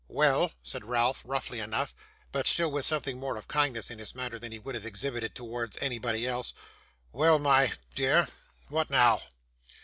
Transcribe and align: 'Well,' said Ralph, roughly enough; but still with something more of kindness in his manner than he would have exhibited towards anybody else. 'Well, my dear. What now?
'Well,' 0.07 0.51
said 0.63 0.83
Ralph, 0.83 1.21
roughly 1.23 1.59
enough; 1.59 1.93
but 2.31 2.47
still 2.47 2.71
with 2.71 2.87
something 2.87 3.19
more 3.19 3.37
of 3.37 3.47
kindness 3.47 3.91
in 3.91 3.99
his 3.99 4.15
manner 4.15 4.39
than 4.39 4.51
he 4.51 4.57
would 4.57 4.73
have 4.73 4.83
exhibited 4.83 5.35
towards 5.35 5.77
anybody 5.79 6.25
else. 6.25 6.55
'Well, 7.11 7.37
my 7.37 7.71
dear. 7.93 8.27
What 8.69 8.89
now? 8.89 9.21